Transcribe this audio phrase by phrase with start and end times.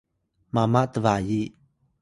[0.55, 1.39] mama tbayi